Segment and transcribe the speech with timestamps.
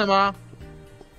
[0.00, 0.34] 了吗？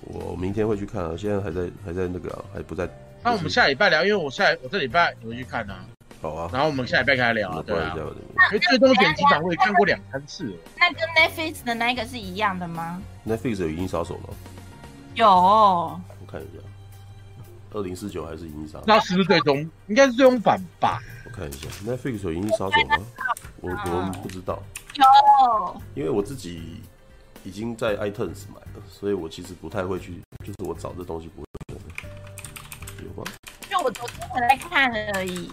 [0.00, 2.88] 我明天会去看啊，现在还在还在那个啊，还不在。
[3.22, 5.84] 那我们下礼拜聊，因为我下我这礼拜也会去看啊。
[6.20, 6.50] 好啊。
[6.52, 7.94] 然后我们下礼拜开始聊啊，对啊。
[7.96, 10.52] 因为最终剪辑版我也看过两三次。
[10.76, 14.34] 那跟 Netflix 的那个是一样的吗？Netflix 有《银翼杀手》吗？
[15.14, 15.26] 有。
[15.28, 16.58] 我看一下，
[17.72, 18.80] 二零四九还是《银翼杀手》？
[18.86, 19.58] 那是不是最终？
[19.86, 20.98] 应该是最终版吧？
[21.24, 23.04] 我看一下，Netflix 有《银翼杀手》吗？
[23.60, 24.60] 我我们不知道。
[24.94, 25.80] 有。
[25.94, 26.82] 因为我自己
[27.44, 31.46] 已经在 iTunes 买了，所以我其实不太会去，就是我找这东西不会。
[33.02, 33.24] 有吗？
[33.68, 35.50] 就我昨天才来看而已。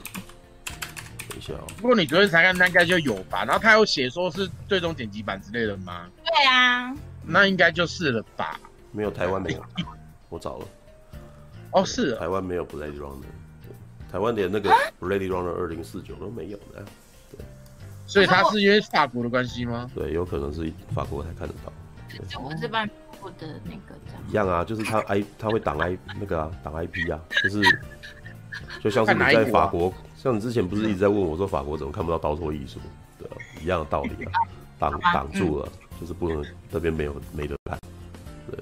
[1.28, 1.66] 等一下哦。
[1.78, 3.44] 不过你昨天才看，那应该就有吧？
[3.44, 6.08] 然后他有写说是最终剪辑版之类的吗？
[6.24, 6.96] 对啊。
[7.24, 8.60] 那应该就是了吧？
[8.92, 9.64] 没有，台湾没有。
[10.30, 10.68] 我找了。
[11.72, 12.16] 哦，是。
[12.18, 13.24] 台湾没有 Blade Runner。
[14.12, 16.86] 台湾连那个 Blade Runner 二零四九都没有的。
[18.14, 18.14] 对。
[18.14, 19.90] 所以他是因为法国的关系吗？
[19.96, 21.72] 对，有可能是法国才看得到。
[22.28, 22.90] 就我这边。
[23.22, 23.94] 我的那个
[24.30, 27.62] 一样啊，就是他 I 他会挡 I 那个啊挡 IP 啊，就是
[28.82, 32.80] 就像是你在法国，像你之前不是一直在问我说法国怎么看不到刀托艺术，
[33.18, 34.32] 对啊，一样的道理啊，
[34.80, 37.78] 挡挡住了，就是不能那边没有没得看，
[38.50, 38.58] 对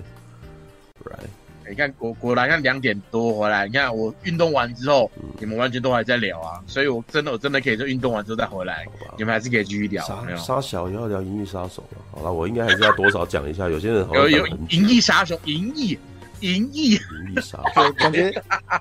[1.06, 1.30] ，right。
[1.70, 8.86] 你看果果然看两点多回来，你看我运动完之后，嗯、你们完全都还在聊啊，所以我真的我真的可以就运动完之后再回来，
[9.18, 10.04] 你们还是可以继续聊。
[10.06, 15.98] 杀杀小也要聊《银翼杀手》了，好了，我应该还是要多少讲一下，有些人好像有有《银翼杀手》银翼
[16.42, 18.32] 银翼银翼杀手，感觉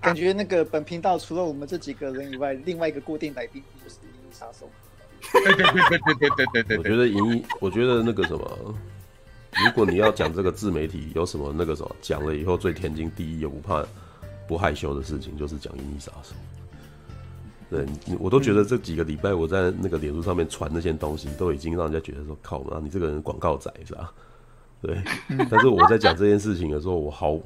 [0.00, 4.66] 感觉那个本频道除了我们这几个人以外，另外一个固定来宾就是《银翼杀手》。
[5.32, 8.74] 对对对对对对对对，我觉得银翼，我觉得那个什么。
[9.64, 13.82] 如果你要讲这个自媒体有什么那个什么讲了以后最天经地义又不怕
[14.46, 16.34] 不害羞的事情，就是讲《银翼杀手》。
[17.70, 17.86] 对，
[18.20, 24.12] 我都觉得这几个礼拜我在那个脸书上面传那些东西，都已经让人家觉得说靠嘛，你这个人广告仔是吧？
[24.82, 25.02] 对。
[25.50, 27.38] 但是我在讲这件事情的时候，我毫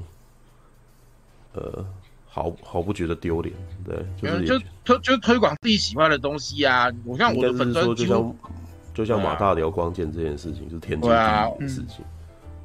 [1.54, 1.87] 呃
[2.26, 3.54] 毫毫不觉得丢脸。
[3.84, 6.91] 对，就是就推就推广自己喜欢的东西啊。
[7.04, 8.37] 我像我的粉丝就像。
[8.92, 12.04] 就像马大聊光剑这件事情，是天经地义的事情。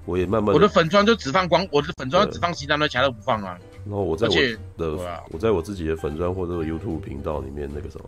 [0.06, 3.58] 我也慢慢，我的粉砖就只放光，我的粉砖只放西单，那其他都不放啊。
[3.86, 4.36] 然后我在我
[4.78, 8.06] 的，我在我自己的粉砖或者 YouTube 频道里面，那个什么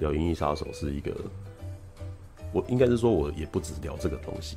[0.00, 1.12] 聊《银翼杀手》是一个，
[2.52, 4.56] 我应该是说，我也不只聊这个东西。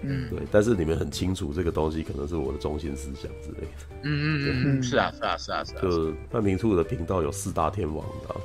[0.00, 0.38] 嗯，对。
[0.50, 3.66] 但是你们很清楚，这个东西可能是我的中心思想之类的。
[4.04, 5.82] 嗯嗯嗯，是啊是啊是啊是啊。
[5.82, 8.40] 就半瓶醋的频道有四大天王，你知道？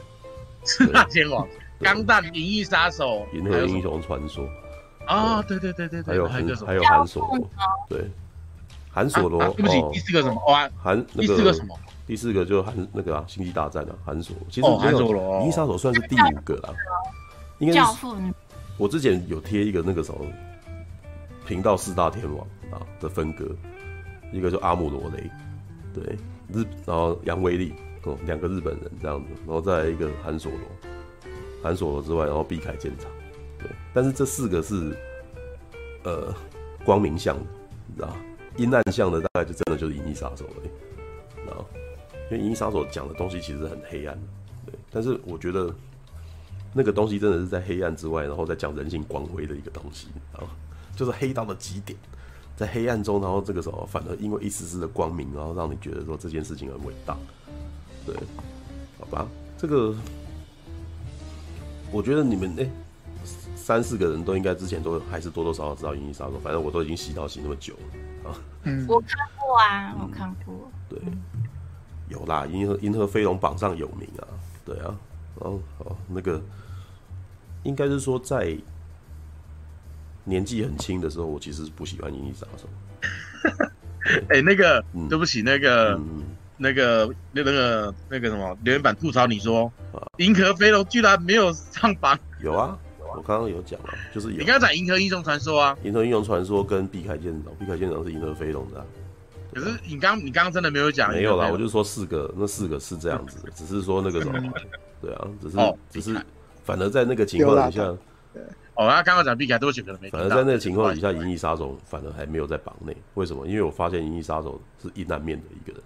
[0.66, 1.48] 四大天王。
[1.84, 4.48] 钢弹、银翼杀手、银河英雄传说
[5.06, 7.50] 啊，对对对对对，还有还有还有韩索罗，
[7.90, 8.10] 对，
[8.90, 9.40] 韩索罗。
[9.52, 10.42] 对不起，第四个什么？
[10.48, 11.78] 哦，韩第四个什么？
[12.08, 14.36] 第四个就韩那个啊，星际大战啊，韩索。
[14.50, 16.74] 其实韩索罗，银翼杀手算是第五个啦。
[17.60, 18.08] 应该是。
[18.78, 20.26] 我之前有贴一个那个什么
[21.46, 23.46] 频道四大天王啊的分割，
[24.32, 25.30] 一个就阿姆罗雷，
[25.94, 26.18] 对
[26.52, 27.74] 日，然后杨威利
[28.04, 30.93] 哦，两个日本人这样子，然后再来一个韩索罗。
[31.64, 33.10] 韩索罗之外，然后避开舰长，
[33.58, 34.94] 对，但是这四个是，
[36.04, 36.36] 呃，
[36.84, 37.44] 光明向的，
[37.88, 38.14] 你知道，
[38.58, 40.54] 阴暗向的大概就真的就是银翼杀手了，
[41.48, 41.66] 然后，
[42.30, 44.20] 因为银翼杀手讲的东西其实很黑暗，
[44.66, 45.74] 对，但是我觉得
[46.74, 50.44] 那个东西真的是在黑暗之外，然后再讲人性光辉的一个东西，啊，
[50.98, 51.98] 就是黑到了极点，
[52.58, 57.18] 在黑暗中，然后这个时候反而因为一丝丝的光明，然后让你觉得说这件事情很伟大，
[58.06, 58.14] 对，
[59.00, 59.26] 好吧，
[59.58, 59.96] 这个。
[61.94, 62.72] 我觉得你们哎、欸，
[63.56, 68.36] 三四个人都应该之前都还是多多少少知道《银翼杀手》，反正我都已经洗脑洗那么久了啊。
[68.64, 70.72] 嗯，我看过啊，我看过。
[70.90, 71.00] 对，
[72.10, 74.26] 有啦，《银河银河飞龙》榜上有名啊。
[74.66, 74.96] 对啊，
[75.40, 76.42] 然后哦，那个
[77.62, 78.58] 应该是说在
[80.24, 82.68] 年纪很轻的时候，我其实是不喜欢《银翼杀手》。
[84.30, 85.94] 哎、欸，那个、嗯、对不起，那个。
[85.94, 86.24] 嗯
[86.64, 89.70] 那个那那个那个什么留言板吐槽你说，
[90.18, 92.18] 银河飞龙居然没有上榜。
[92.42, 94.38] 有啊，我刚刚有讲啊，就是有。
[94.38, 98.86] 你刚刚讲银河英雄传说啊，银河英雄传说跟碧凯舰长，碧凯舰长是银河飞龙的、啊。
[99.54, 101.12] 可是你刚你刚刚真的没有讲。
[101.12, 104.54] 没有啦，我就说四个，那四个是这样子的， 只是说那个什么，
[105.02, 106.26] 对啊，只是、哦、只是，
[106.64, 107.84] 反而在那个情况底下，
[108.76, 110.10] 哦，他刚刚讲碧凯多几个人没。
[110.10, 113.46] 反而在那个情况底下，银翼杀手反而还没有在榜内，为什么？
[113.46, 115.84] 因为我发现银翼杀手是阴暗面的一个人。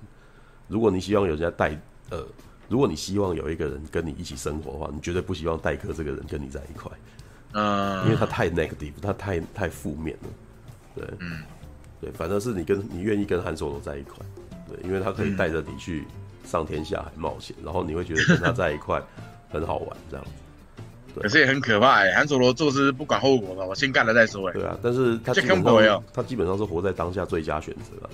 [0.67, 1.69] 如果你希望有人家带，
[2.09, 2.25] 呃，
[2.69, 6.91] 如果你希望有一个人跟你一起生活的话，你绝对不希望戴克这个人跟你在一块，
[7.53, 10.29] 嗯，因为他太 negative，他太太负面了，
[10.95, 11.43] 对，嗯，
[12.01, 14.17] 对，反正是你跟你愿意跟韩索罗在一块，
[14.67, 16.05] 对，因为他可以带着你去
[16.45, 19.01] 上天下海冒险，然后你会觉得跟他在一块
[19.49, 24.53] 很好玩，这样子，可是也很可怕哎，韩索罗做事不管后果的，我先干了再说哎。
[24.53, 28.09] 对啊，但是他基本上他基本上是活在当下最佳选择了，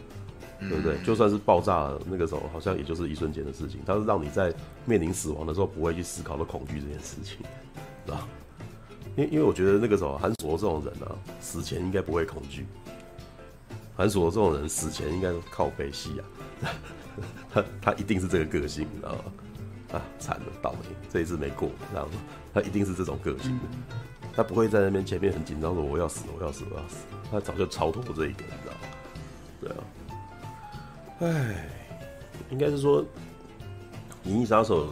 [0.70, 0.98] 对不对？
[1.04, 3.80] 就算是爆炸了那个时候，好像也就是一瞬间的事情。
[3.86, 4.54] 它是让你在
[4.86, 7.38] 面临死亡的时候不会去思考的恐惧这件事情，
[8.06, 8.28] 知道？
[9.16, 12.66] 因因为我觉得那个时候韩索罗这种人啊，死前应该不会恐惧。
[13.96, 16.74] 韩索罗这种人死前应该是靠背戏啊，
[17.54, 19.20] 他他一定是这个个性，你知道吗？
[19.92, 20.80] 啊，惨了，倒霉，
[21.12, 22.14] 这一次没过，知道吗？
[22.52, 23.96] 他一定是这种个性的，
[24.36, 28.83] 他不会在那边前面很紧张说我要死，我要死，我要死，他早就超脱过这一个，你知道吗？
[31.20, 31.70] 对啊，唉，
[32.50, 33.02] 应该是说
[34.24, 34.88] 《银翼杀手》，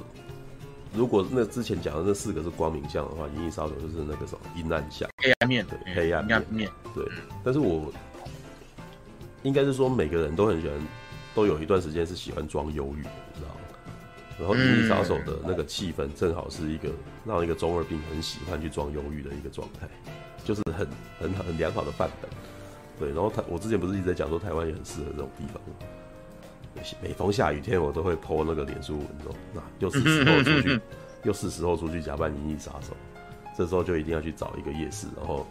[0.94, 7.06] 如果那之前讲的那四个是光明相的话，《银翼杀手》就是那个什么阴暗相，黑暗面，对，黑暗面，面对。
[7.44, 7.92] 但是我
[9.44, 10.88] 应该是说，每个人都很喜欢，
[11.34, 13.04] 都有一段时间是喜欢装忧郁，你
[13.36, 13.62] 知道吗？
[14.40, 16.90] 然后《银翼杀手》的那个气氛正好是一个
[17.26, 19.88] 让一个中二病很喜欢去装忧郁的一个状态，
[20.44, 20.88] 就是很
[21.20, 22.30] 很很良好的范本。
[23.00, 25.76] 对，然后他我之前不是一直在讲说台湾也很适合这种地方吗？
[27.02, 29.04] 每逢下雨天我都会 po 那个脸书
[29.54, 30.82] 那又是时候出去，
[31.24, 32.96] 又是时候出去假扮银翼杀手。
[33.56, 35.46] 这时候就一定要去找一个夜市，然后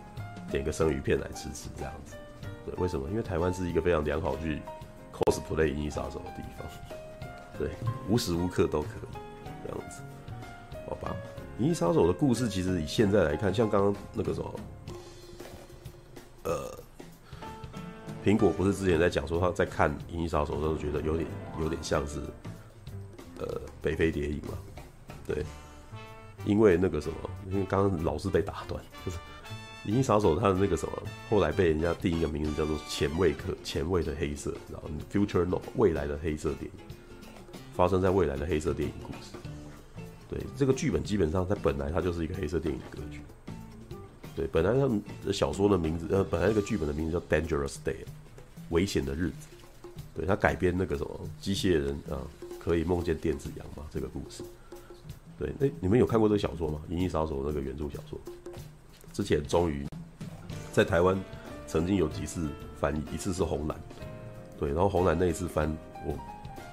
[0.50, 2.16] 点个生鱼片来吃吃这样子。
[2.64, 3.08] 对，为什么？
[3.10, 4.60] 因为台湾是一个非常良好去
[5.12, 6.66] cosplay 银翼杀手的地方。
[7.58, 7.68] 对，
[8.08, 9.16] 无时无刻都可以
[9.64, 10.00] 这样子，
[10.88, 11.14] 好吧？
[11.62, 14.54] 《银翼杀手》的故事其实以现在来看，像刚刚那个什么，
[16.44, 16.79] 呃，
[18.24, 21.28] 苹果不是之前在讲说他在看《银翼杀手》的时候觉得有点
[21.60, 22.20] 有点像是
[23.38, 24.58] 呃北非谍影嘛？
[25.26, 25.44] 对，
[26.44, 27.16] 因为那个什么，
[27.50, 29.18] 因为刚刚老是被打断，就是
[29.86, 36.70] 《银翼杀手》他的那个什么，后来被人家定一个名字叫做“前卫客”，前卫的黑色，然后 Future No 未来的黑色电影。
[37.72, 39.38] 发生在未来的黑色电影故事，
[40.28, 43.22] 对，这个剧本基本上它本来它就是一个黑色电影的格局，
[44.40, 47.96] 对，本来他们的小说的名字呃，本来那个剧本的名字叫 Dangerous Day，
[48.70, 49.48] 危险的日子，
[50.14, 52.16] 对，他改编那个什么机械人啊
[52.58, 54.42] 可以梦见电子羊嘛，这个故事，
[55.38, 56.80] 对，哎、你们有看过这个小说吗？
[56.90, 58.18] 《银翼杀手》那个原著小说，
[59.12, 59.86] 之前终于
[60.72, 61.22] 在台湾
[61.66, 62.48] 曾经有几次
[62.80, 63.78] 翻译，一次是红蓝，
[64.58, 65.76] 对，然后红蓝那一次翻
[66.06, 66.18] 我。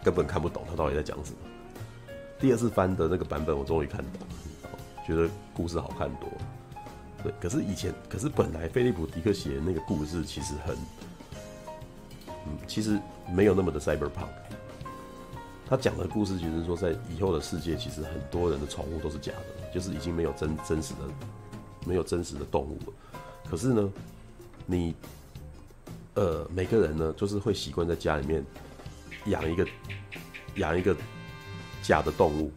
[0.03, 1.37] 根本看不懂他到底在讲什么。
[2.39, 4.69] 第二次翻的那个版本，我终于看懂了，
[5.05, 6.37] 觉得故事好看多了。
[7.39, 10.75] 可是以前，可是本来菲利普·迪克写的那个故事其实很，
[12.45, 12.99] 嗯，其实
[13.31, 14.27] 没有那么的 cyberpunk。
[15.69, 20.99] 他讲的故事其实说，在以后的世界，其实很多人的宠物都是假的，就是已经没有真真实的，
[21.85, 22.93] 没有真实的动物了。
[23.49, 23.91] 可是呢，
[24.65, 24.95] 你，
[26.15, 28.43] 呃，每个人呢，就是会习惯在家里面。
[29.25, 29.67] 养一个
[30.55, 30.95] 养一个
[31.81, 32.49] 假的动物，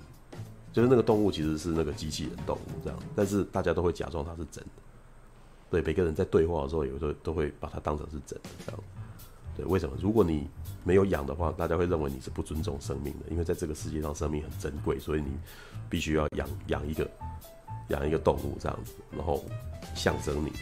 [0.73, 4.71] 就是那个动物其实是那个机器人动物这样，但是大家都会假装它是真的。
[5.71, 8.81] 对，每个人在对话的时候，有时候都会把它当成是真的这样。
[9.57, 9.97] 对，为什么？
[10.01, 10.49] 如果你
[10.85, 15.29] 没有养的话，大家会认为你是不尊重生命的，因为在这个世界上，生命很珍贵，所以你
[15.89, 17.09] 必须要养养一个
[17.89, 19.45] 养一个动物这样子，然后
[19.95, 20.53] 象征你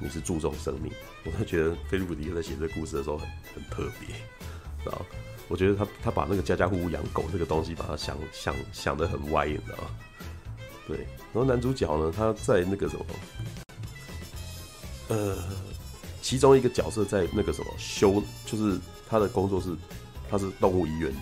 [0.00, 0.92] 你是注重生命。
[1.24, 4.14] 我会觉得菲利普迪克在写这个故事的时候很很特别。
[4.84, 5.02] 知道，
[5.48, 9.90] 我觉得他他把那个家家户户养狗这个东西，把它想想想得很歪，你知道吗？
[10.86, 10.98] 对，
[11.32, 13.04] 然后男主角呢，他在那个什么，
[15.08, 15.36] 呃，
[16.22, 19.74] 其中一个角色在那个什么修，就是他的工作是，
[20.30, 21.12] 他是动物医院，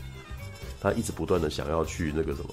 [0.80, 2.50] 他一直不断的想要去那个什么，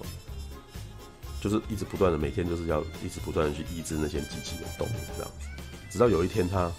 [1.42, 5.48] 就是一直不断的每天就是要一直不断的去医治那些机器的动物这样子，
[5.90, 6.72] 直到有一天他，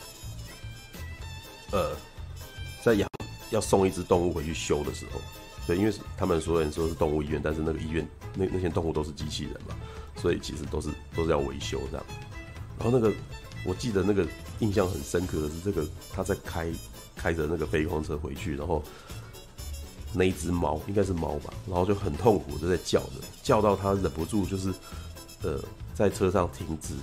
[1.70, 1.96] 呃，
[2.82, 3.13] 在养。
[3.54, 5.20] 要送一只动物回去修的时候，
[5.64, 9.76] 对，因为他们所有人说是动物医院，但是那个医院那那些动物都是机器人嘛，
[10.16, 12.04] 所以其实都是都是要维修这样。
[12.78, 13.14] 然后那个
[13.64, 14.26] 我记得那个
[14.58, 16.68] 印象很深刻的是，这个他在开
[17.14, 18.82] 开着那个飞空车回去，然后
[20.12, 24.74] 那一只猫应该是猫吧，然后就很痛苦的在叫着，叫到他忍不住就是
[25.42, 25.62] 呃
[25.94, 26.94] 在车上停止，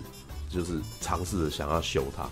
[0.50, 2.29] 就是尝试着想要修它。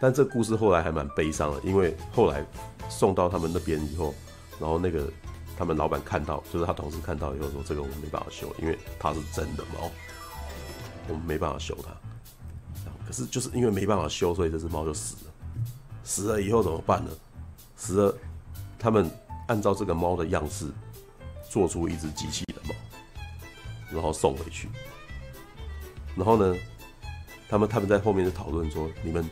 [0.00, 2.44] 但这故事后来还蛮悲伤的，因为后来
[2.90, 4.14] 送到他们那边以后，
[4.60, 5.10] 然后那个
[5.56, 9.90] 他们老板看到，就是他同事看到以后说：“这个我们没办法修，因为它是真的猫，
[11.08, 11.90] 我们没办法修它。”
[13.06, 15.32] 可是就是因为没办法修，所以这只猫就死了。
[16.02, 17.10] 死了以后怎么办呢？
[17.76, 18.14] 死了，
[18.78, 19.10] 他们
[19.46, 20.66] 按照这个猫的样式
[21.48, 22.74] 做出一只机器的猫，
[23.90, 24.68] 然后送回去。
[26.14, 26.56] 然后呢，
[27.48, 29.24] 他们他们在后面就讨论说：“你们。”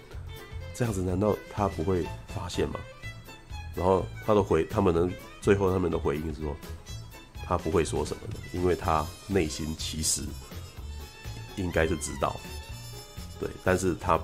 [0.82, 2.80] 这样子难道他不会发现吗？
[3.72, 5.08] 然后他的回，他们的
[5.40, 6.56] 最后他们的回应是说，
[7.46, 10.22] 他不会说什么的，因为他内心其实
[11.54, 12.34] 应该是知道，
[13.38, 14.18] 对，但是他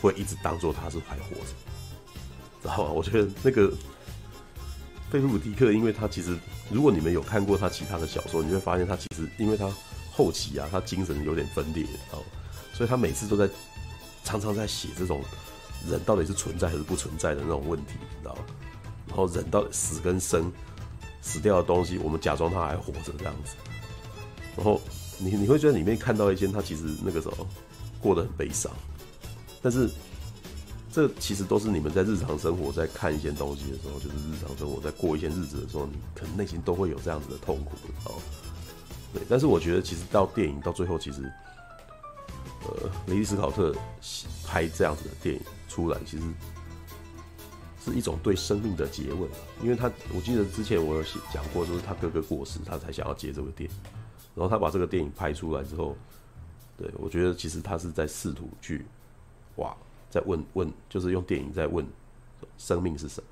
[0.00, 1.52] 会一直当做他是还活着，
[2.62, 2.90] 知道吗？
[2.90, 3.70] 我觉得那个
[5.10, 6.38] 菲利普迪克，因为他其实，
[6.70, 9.70] 如果你们有看过他其他的小说，你会发现他其实，因为他
[10.10, 12.24] 后期啊，他精神有点分裂，知道吗？
[12.72, 13.46] 所以他每次都在
[14.24, 15.22] 常常在写这种
[15.88, 18.42] 人到底是存在还是不存在的那种问题，你知道吗？
[19.08, 20.52] 然后人到底死跟生，
[21.20, 23.54] 死掉的东西，我们假装他还活着这样子，
[24.56, 24.80] 然后。
[25.18, 27.46] 你你会觉得里面看到一些他其实那个时候
[28.00, 28.72] 过得很悲伤，
[29.60, 29.88] 但是
[30.90, 37.72] 这其实都是你们在日常生活在看一些东西的时候，就是日常生活在过一些日子的时候，你可能内心都会有这样子的痛苦
[38.06, 38.14] 哦。
[39.12, 41.30] 对，但是我觉得其实到电影到最后，其实
[42.64, 43.74] 呃，雷利斯考特
[44.46, 46.22] 拍这样子的电影出来，其实
[47.84, 49.28] 是一种对生命的诘问，
[49.62, 51.02] 因为他我记得之前我有
[51.32, 53.76] 讲过，就是他哥哥过世，他才想要接这个电影。
[54.34, 55.96] 然后他把这个电影拍出来之后，
[56.78, 58.86] 对，我觉得其实他是在试图去，
[59.56, 59.76] 哇，
[60.08, 61.86] 在问问，就是用电影在问，
[62.56, 63.26] 生命是什么？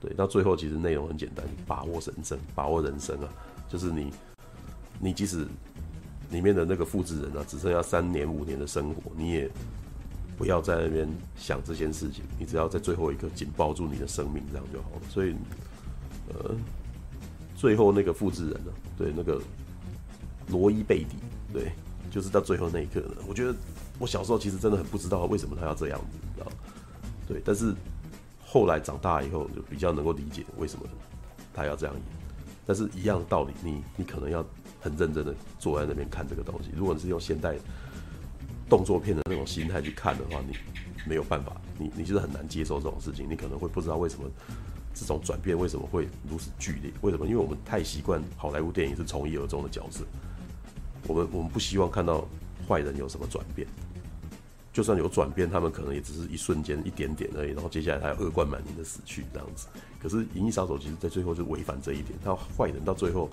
[0.00, 3.28] 对，到最后其实内容很简单，把握人生，把握人生啊，
[3.68, 4.10] 就是你，
[4.98, 5.46] 你即使
[6.30, 9.50] 里面的那个复制人啊，只剩下三年五年的生活，你也
[10.36, 15.02] 不要在那边想这件事情，你只要在最后一刻紧抱住你的生命，这样就好了。
[15.08, 15.34] 所以，
[16.28, 16.54] 呃，
[17.56, 19.40] 最后那个复制人呢，对，那个。
[20.50, 21.18] 罗伊贝迪，
[21.52, 21.72] 对，
[22.10, 23.16] 就是到最后那一刻呢。
[23.28, 23.54] 我觉得
[23.98, 26.50] 我小时候其实真的很不知道为什么他要这样子，你知道？
[27.28, 27.74] 对，但是
[28.42, 30.86] 后来长大以后就比较能够理解为什么
[31.52, 32.02] 他要这样演。
[32.64, 34.42] 但是一样的道理，你你可能要
[34.88, 36.70] 很认真的坐在那边看这个东西。
[36.74, 37.56] 如果你是用现代
[38.68, 40.56] 动作片的那种心态去看的话，你
[41.06, 43.28] 没有办法，你你就是很难接受这种事情。
[43.28, 44.28] 你可能会不知道为什么
[44.94, 46.90] 这种转变为什么会如此剧烈？
[47.02, 47.26] 为什么？
[47.26, 50.04] 因为我们太习惯好莱坞电影是从一而终的角色。
[51.06, 52.26] 我们我们不希望看到
[52.66, 53.66] 坏人有什么转变，
[54.72, 59.68] 就算有转变，他们可能也只是一瞬间一点点而已，然后接下来他恶贯满盈的死去这样子。
[60.00, 63.30] 可是《银翼杀手》其实在最后就违反这一点，他坏人到最后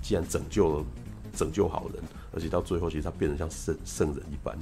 [0.00, 0.84] 既然拯救了
[1.32, 2.02] 拯救好人，
[2.32, 4.56] 而且到最后其实他变得像圣圣人一般。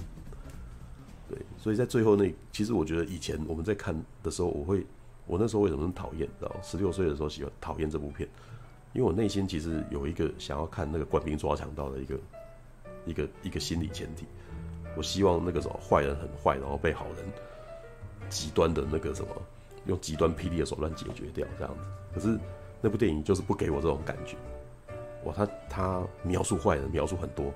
[1.29, 4.87] 对，所以在最后那，其实我觉得以前我们在看的时候，我会
[5.27, 6.29] 我那时候为什么讨厌？
[6.39, 8.29] 知道十六岁的时候喜欢讨厌这部片。
[8.93, 12.19] 因为我内心其实有一个想要看那个官兵抓强盗的一个
[13.05, 14.25] 一个一个心理前提，
[14.97, 17.27] 我希望那个什么坏人很坏，然后被好人
[18.31, 19.29] 极端的那个什么
[19.85, 21.89] 用极端霹雳的手段解决掉这样子。
[22.15, 22.39] 可是
[22.81, 24.37] 那部电影就是不给我这种感觉，
[25.27, 27.53] 哇，他他描述坏人描述很多，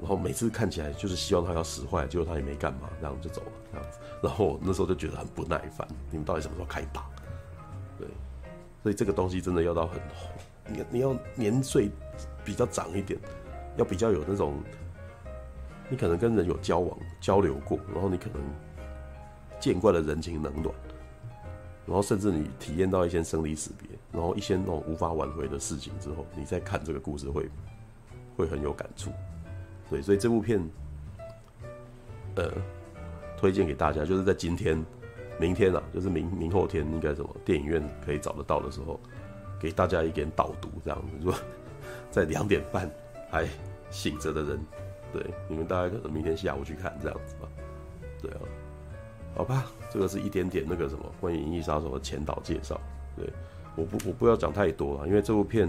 [0.00, 3.98] 然后每次看起来就是希望他要使坏，结果他也没干嘛，然后就走了这样子。
[4.22, 7.04] 然后那时候就觉得很不耐烦，你们到底什么时候开打？
[7.98, 8.06] 对，
[8.82, 10.00] 所以这个东西真的要到很。
[10.68, 11.88] 你你要年岁
[12.44, 13.20] 比较长一点，
[13.76, 14.60] 要比较有那种，
[15.88, 18.40] 你可能跟人有交往交流过，然后你可能
[19.60, 20.74] 见惯了人情冷暖，
[21.86, 27.48] 然后甚至你体验到一些生离死别，然后一些那种无法挽回的事情之后，你再看这个故事会
[28.36, 29.10] 会很有感触。
[29.88, 30.60] 对，所以这部片，
[32.34, 32.52] 呃，
[33.38, 34.84] 推荐给大家，就是在今天、
[35.38, 39.00] 明天啊，就是明明后天应该什么电影院可以找得到的时候。
[39.58, 41.40] 给大家一点导读，这样子，如果
[42.10, 42.88] 在两点半
[43.30, 43.48] 还
[43.90, 44.60] 醒着的人，
[45.14, 47.48] 对，你们大概可能明天下午去看这样子吧。
[48.20, 48.40] 对啊，
[49.34, 49.64] 好吧，
[49.96, 52.78] 这个是一点点那个什么关于《银翼杀手》的前导介绍。
[53.16, 53.32] 对，
[53.74, 55.66] 我不我不要讲太多了，因为这部片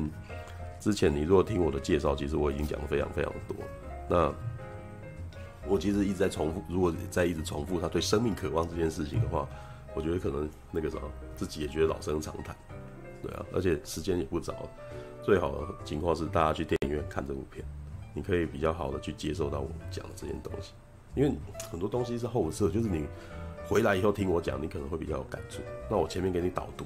[0.81, 3.55] 之前你如果听我的介绍，其实我已经讲的非常非常多。
[4.09, 4.33] 那
[5.65, 9.47] 我其实一直在重复，如果再一直重复他对生命渴望这件事情的话，
[9.95, 11.03] 我觉得可能那个什么
[11.33, 12.53] 自己也觉得老生常谈。
[13.21, 14.69] 对啊，而且时间也不早了，
[15.23, 17.65] 最好的情况是大家去电影院看这部片，
[18.13, 20.73] 你可以比较好的去接受到我讲的这件东西，
[21.15, 21.31] 因为
[21.71, 23.07] 很多东西是后设，就是你
[23.67, 25.61] 回来以后听我讲，你可能会比较有感触。
[25.89, 26.85] 那我前面给你导读，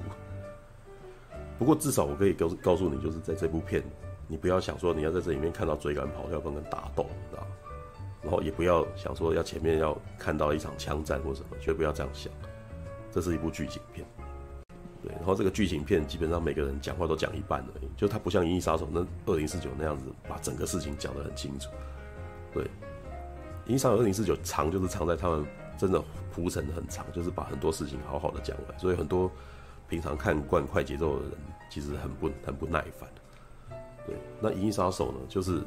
[1.58, 3.82] 不过至少我可以告告诉你，就是在这部片，
[4.26, 7.46] 你不要想说你要在这里面看到追赶、跑跳、跟跟打斗，知道？
[8.20, 12.32] 然后也不要想说要前面要看到一场枪战或什么，绝不要这样想，
[13.10, 14.06] 这是一部剧情片。
[15.04, 21.68] 对，然后这个剧情片基本上每个人讲话都讲一半而已，就它不像《银翼杀手》那二零四九那样子把整个事情讲得很清楚。
[22.52, 22.62] 对，
[23.66, 25.44] 《银翼杀手》二零四九长就是长在他们
[25.82, 26.00] 真的
[26.32, 29.28] 铺陈很长，就是把很多事情好好的讲完，所以很多
[29.88, 31.32] 平常看惯快节奏的人
[31.68, 33.08] 其实很不很不耐烦。
[34.06, 35.60] 对，那《银翼杀手》呢，就是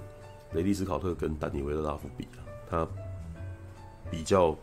[0.54, 2.88] 雷利斯考特跟丹尼维勒拉夫比啊，他
[4.10, 4.56] 比较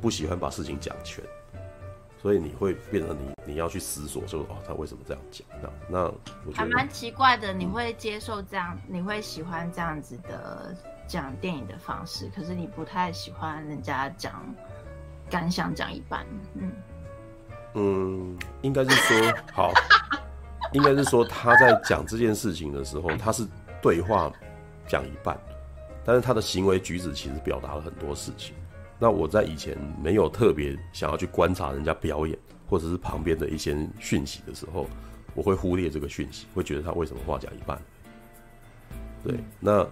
[0.00, 1.24] 不喜欢把事情讲全。
[2.20, 5.46] 所以你会变成你你要去思索说哦，他为什么这样讲？
[5.62, 6.04] 那那
[6.46, 7.52] 我觉得还蛮奇怪的。
[7.52, 8.76] 你会接受这样？
[8.88, 14.44] 你会喜欢这样子的讲电影的方式，可是你不太喜欢人家讲
[15.30, 16.26] 感想讲一半。
[16.54, 16.72] 嗯
[17.74, 19.72] 嗯，应该是说好，
[20.72, 23.46] 应该是说他在讲这件事情的时候，他是
[23.82, 24.32] 对话
[24.86, 25.36] 讲一半，
[26.04, 28.54] 但是他的行为举止其实表达了很多事情。
[28.98, 34.86] 那我在以前没有特别想要去观察人家表演，或者是旁边的一些讯息的时候，
[35.34, 37.76] 我会忽略这个讯息，会觉得他为什么话讲一半？
[39.24, 39.84] 对，那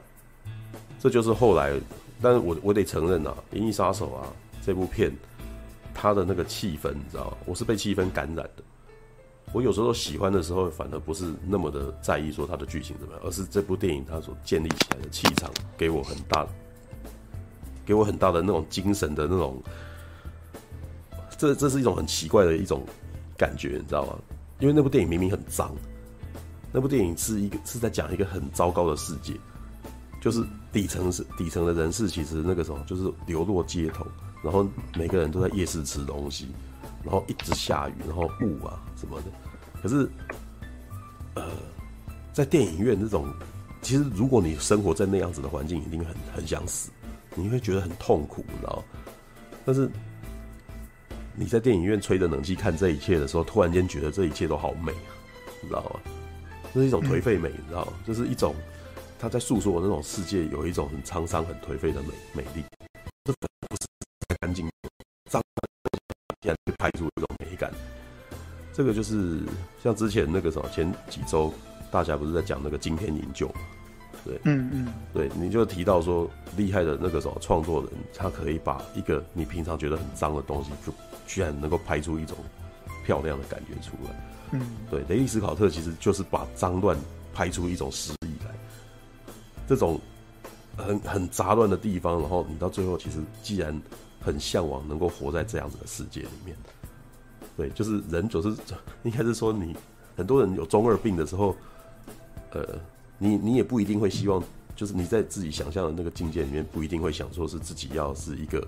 [1.02, 1.72] 这就是后来，
[2.20, 4.28] 但是我我得承认啊，《银翼杀手》啊
[4.64, 5.10] 这部片，
[5.92, 7.36] 它的那个气氛，你知道吗？
[7.44, 8.62] 我是被气氛感染的。
[9.52, 16.46] 我有时候喜欢的时候，反而不是那么的在意说它的剧情怎么样，而是这部电影它所建立起来的气场，给我很大。
[17.84, 19.60] 给我很大的那种精神的那种，
[21.36, 22.84] 这这是一种很奇怪的一种
[23.36, 24.16] 感觉，你知道吗？
[24.60, 25.74] 因为那部电影明明很脏，
[26.70, 29.34] 那部电影是一个是在讲一个很糟糕的世界，
[30.20, 34.06] 就是底层是底层的人士，其实那个什么就是流落街头，
[34.42, 36.48] 然后每个人都在夜市吃东西，
[37.04, 39.26] 然后一直下雨，然后雾啊什么的。
[39.82, 40.08] 可是，
[41.34, 41.44] 呃，
[42.32, 43.30] 在电影院这种，
[43.82, 46.90] 其实如果你生活在那样子的环境，一定很很想死。
[47.34, 48.82] 你会觉得很痛苦，你知道？
[49.64, 49.90] 但是
[51.34, 55.10] 你在电影院吹着冷气看这一切的时候，突然间觉得这一切都好美啊，
[55.62, 56.00] 你知道吗？
[56.74, 57.92] 这是一种颓废美，你知道吗？
[58.06, 58.54] 就是一种
[59.22, 62.64] 他在诉说的那种世界有一种很沧桑、很颓废的美美丽。
[63.22, 63.32] 这
[63.68, 63.86] 不是
[64.26, 64.68] 太干净、
[65.30, 65.40] 脏，
[66.40, 67.72] 竟然会拍出一种美感。
[68.72, 69.38] 这个就是
[69.80, 71.54] 像之前那个什么，前几周
[71.88, 73.60] 大家不是在讲那个惊天营救吗？
[74.24, 80.92] 对，嗯嗯，对，你就提到说厉害的那个什么创作人，他可以把一个你平常觉得很脏的东西，就
[81.28, 82.36] 居然能够拍出一种
[83.06, 84.10] 漂亮的感觉出来。
[84.50, 86.98] 嗯，对，雷利斯考特其实就是把脏乱
[87.32, 88.31] 拍出一种诗意来。
[89.68, 90.00] 这种
[90.76, 93.80] 很很杂乱的地方，然后你到最后其实既然
[94.20, 96.56] 很向往能够活在这样子的世界里面，
[97.56, 98.54] 对，就是人总是
[99.02, 99.76] 应该是说你
[100.16, 101.56] 很多人有中二病的时候，
[102.50, 102.66] 呃。
[103.18, 104.42] 你你也不一定会希望，
[104.74, 108.66] 就是你在自己想象的那个境界里面，不一定会想说是自己要是一个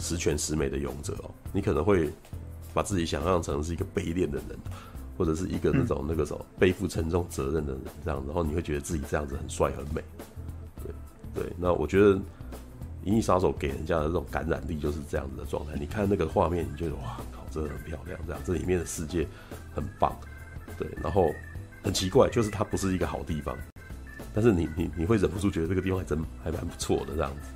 [0.00, 1.30] 十全十美的勇者哦。
[1.52, 2.12] 你可能会
[2.74, 4.58] 把自己想象成是一个卑劣的人，
[5.16, 10.02] 或者是一个那种那个什么背负沉重责任的人这样，然后你会觉得自己这样子很帅很美。
[10.82, 12.14] 对对，那我觉得
[13.04, 15.74] 《银翼杀手》给人家的这种感染力就是这样子的状态。
[15.78, 19.26] 你看那个画面，你觉得哇靠，真的很漂亮，这样这里面的世界
[19.74, 20.14] 很棒。
[20.78, 21.30] 对，然后
[21.82, 23.56] 很奇怪，就是它不是一个好地方。
[24.34, 27.48] 但是你你你会忍不住觉得这个地方还真还蛮不错的这样子，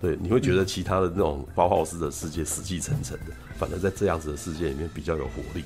[0.00, 3.26] 对，你会觉得其他的那种包豪斯的世界死气沉沉的，
[3.56, 5.64] 反而在这样子的世界里面比较有活力，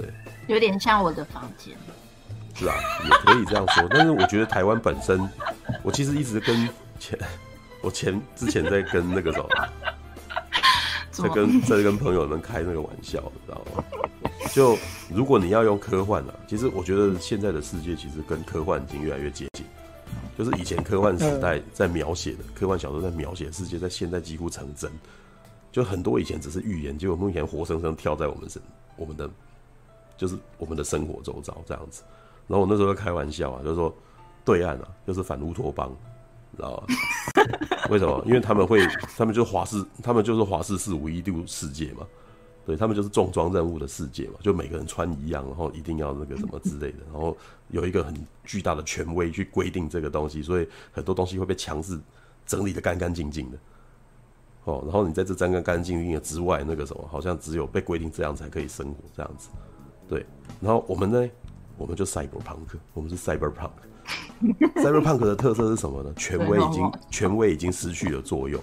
[0.00, 0.12] 对，
[0.46, 1.74] 有点像我的房间，
[2.54, 3.86] 是啊，也可以这样说。
[3.90, 5.28] 但是我觉得台湾本身，
[5.82, 7.18] 我其实一直跟前
[7.82, 9.48] 我前之前在跟那个什么，
[11.10, 13.84] 在跟在跟朋友们开那个玩笑，你知道吗？
[14.52, 14.78] 就
[15.08, 19.64] 如果你要用科幻啊，其实我觉得现在的世界其实跟科幻已经越来越接近。
[20.38, 24.90] 就是以前科幻时代在描写的科幻小说在描写世界，在现在几乎成真。
[25.72, 28.60] 就很多以前只是预言，结果目前活生生跳在我们身，
[28.96, 29.28] 我们的
[30.16, 32.02] 就是我们的生活周遭这样子。
[32.46, 33.94] 然后我那时候开玩笑啊，就是说
[34.44, 35.94] 对岸啊，就是反乌托邦，
[36.56, 36.84] 知道吗？
[37.90, 38.22] 为什么？
[38.26, 42.06] 因为他们会，他们就是华氏，他们就是华氏四五一度世界嘛。
[42.64, 47.36] 对，他们就是重装任务的世界嘛，就每个人穿一样，然后一定要那个什么之类的，然后
[47.68, 51.96] 有一个很巨大的权威去规定这个东西，所以很多东西会被强制
[52.44, 53.58] 整理得干干净净的。
[54.64, 59.48] 哦，然后你在这干干干净净的之外，那个什么，好像只有被规定这样才可以生活这样子。
[60.08, 60.24] 对，
[60.60, 61.28] 然后我们呢，
[61.76, 63.70] 我们就 cyberpunk，我们是 cyberpunk。
[64.76, 66.12] cyberpunk 的特色是什么呢？
[66.14, 68.60] 权威已经权威已经失去了作用。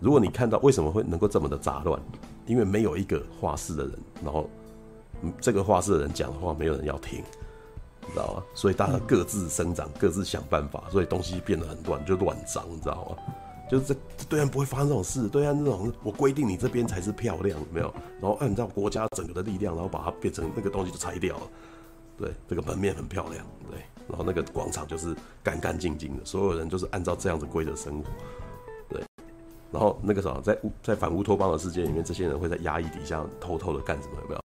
[0.00, 2.00] 如果你看到为什么会能够这么的杂乱？
[2.46, 4.50] 因为没有一个画室的人，然后
[5.40, 7.24] 这个画室的人讲的话没有人要听，
[8.02, 8.42] 你知道吗？
[8.54, 13.16] 所以大家各自生长，各自想办法，所以东西变得很乱，就乱脏，你知道吗？
[13.70, 13.96] 就是这
[14.28, 17.92] 对岸不会发生这种事，对岸这种我规定你这边才是漂亮，有没有？
[18.20, 21.42] 然后按照国家整个的力量，然后把它变成那个东西就拆掉了。
[22.16, 28.04] 对，这个门面很漂亮，对，然后那个广场就是干干净净的，所有人就是按照这样子规则生活。
[28.88, 29.02] 对
[29.72, 34.14] 然后那个时候，在乌在反乌托邦的世界里面，这些人会在压抑底下偷偷的干什么？
[34.22, 34.40] 有没有？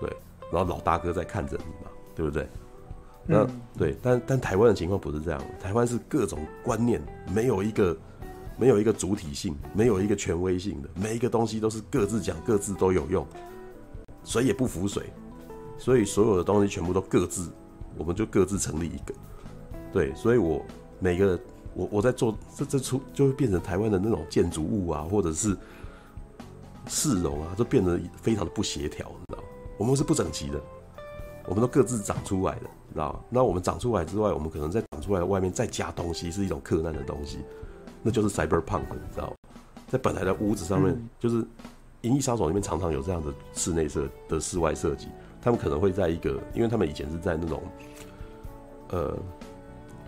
[0.00, 0.16] 对，
[0.52, 2.46] 然后老大哥在看着你嘛，对不对？
[3.24, 7.00] 那、嗯、对，但但台湾的情况不是这样，台湾是各种观念
[7.32, 7.96] 没有一个
[8.58, 13.24] 没有一个主体性，没有一个权威性的，每一个东西都是各自讲各自都有用，
[14.24, 15.02] 谁也不服谁，
[15.78, 17.50] 所以所有的东西全部都各自，
[17.96, 19.14] 我们就各自成立一个。
[19.92, 20.62] 对，所以我
[20.98, 21.38] 每个
[21.72, 25.56] 我我在做这这出就会变成台湾的那种建筑物啊，或者是
[26.88, 29.44] 市容啊，就变得非常的不协调，你知道？
[29.78, 30.60] 我们是不整齐的，
[31.46, 33.24] 我们都各自长出来的，你知道？
[33.30, 37.38] 那我们长出来之外，我们可能在长出来的外面再加东西，是一种克难的东西，
[38.02, 39.36] 那就是 cyberpunk，你知道吗？
[39.88, 41.42] 在本来的屋子上面，嗯、就是
[42.02, 45.08] 《银翼杀手》里面常常有这样的室内设的室外设计，
[45.40, 47.62] 他们可能会在一个，因为他们以前是在那种，
[48.90, 49.16] 呃。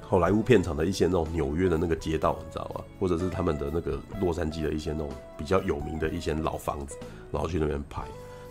[0.03, 2.83] 好莱坞片场的一些那种纽约的那个街道，你知道吗？
[2.99, 6.97] 或者是他们的那个洛杉矶的一些那种比较有名的一些老房子，
[7.31, 8.03] 然后去那边拍，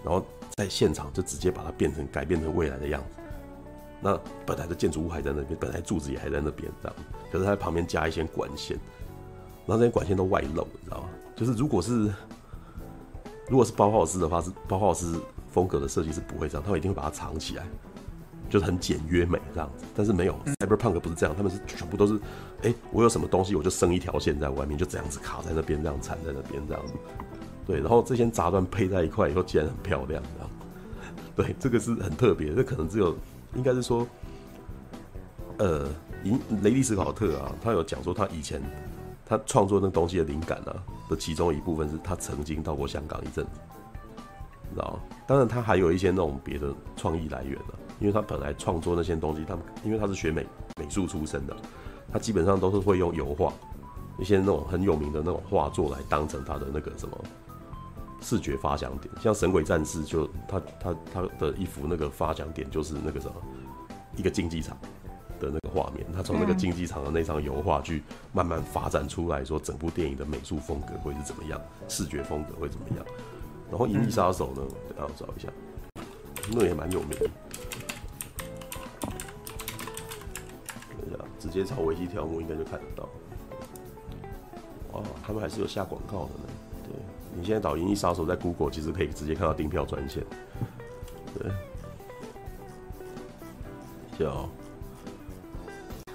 [0.02, 0.26] 然后
[0.56, 3.22] 在现场就直接把它变成改变成未来的样子。
[4.00, 6.98] 那本来的建筑物还在那边，本来柱子也还在那边，这样。
[7.30, 8.80] 可是它在旁边加一些管线，
[9.70, 11.10] 然后这些管线都外露，你知道吗？
[11.36, 12.12] 就是如果是
[13.48, 17.64] 如果是包豪斯的话，是包豪斯风格的设计是不会这样，他们一定会把它藏起来。
[18.50, 22.16] 就是很简约美这样子，但是没有 Cyberpunk 不是这样，他们是全部都是，
[22.64, 26.94] 哎、欸，我有什么东西我就生一条线在外面，就这样子卡在那边，这样缠在那边这样子，
[27.68, 30.50] 对，然后这些杂乱配在一块以后，竟然很漂亮，这样，
[31.38, 33.16] 对，这个是很特别，这可能只有，
[33.54, 34.08] 应该是说，
[35.60, 35.88] 呃，
[36.24, 36.32] 雷
[36.64, 38.60] 雷利·斯考特啊，他有讲说他以前
[39.30, 40.76] 他创作那东西的灵感啊
[41.08, 43.52] 的其中一部分是他曾经到过香港一阵子，
[44.68, 45.00] 你知道？
[45.28, 47.78] 当然他还有一些那种别的创意来源啊。
[48.00, 51.54] 因为他本来创作那些东西，他因为他是学美美术出身的，
[52.14, 53.52] 他基本上都是会用油画，
[54.18, 57.18] 一些那种很有名的那种画作来当成他的那个什么
[58.22, 59.14] 视觉发想点。
[59.22, 63.34] 像《神鬼战士》就他他他的一幅那个发想点就是那个什么
[64.16, 64.78] 一个竞技场
[65.40, 73.06] 的那个画面，他从那个竞技场的那张油画去慢慢发展出来说整部电影的美术风格会是怎么样，视觉风格会怎么样。
[73.70, 75.48] 然后《银翼杀手》呢，等下我找一下，
[76.52, 77.30] 那也蛮有名的。
[81.40, 83.08] 直接朝维基条目应该就看得到。
[84.92, 86.50] 哇，他们还是有下广告的呢。
[86.84, 86.92] 对，
[87.34, 90.22] 你现在导《银翼杀手》在 Google 其实可以直接看到订票专线。
[91.40, 91.50] 对，
[94.20, 94.50] 叫。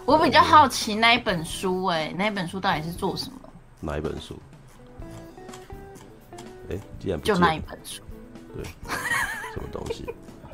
[0.07, 3.39] 我比较好奇那一本书，哎，那一本书到底是做什么？
[3.81, 4.39] 哪一本书？
[6.71, 8.03] 哎，既然就那一本书。
[8.55, 8.65] 对，
[9.53, 10.05] 什么东西？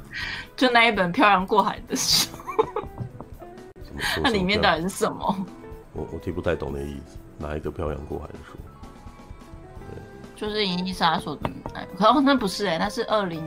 [0.56, 2.28] 就那一本漂洋过海的书。
[4.22, 5.46] 那里面到底是什么？
[5.92, 7.18] 我我听不太懂那意思。
[7.38, 8.56] 哪一个漂洋过海的书？
[9.90, 11.50] 对，就是《银翼杀手》的。
[11.98, 13.42] 可那不是哎、欸，那是二零。